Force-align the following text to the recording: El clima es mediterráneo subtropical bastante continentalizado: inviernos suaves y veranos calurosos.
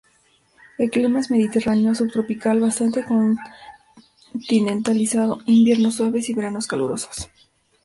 El 0.79 0.89
clima 0.89 1.19
es 1.19 1.29
mediterráneo 1.29 1.93
subtropical 1.93 2.59
bastante 2.59 3.05
continentalizado: 4.33 5.41
inviernos 5.45 5.97
suaves 5.97 6.27
y 6.27 6.33
veranos 6.33 6.65
calurosos. 6.65 7.29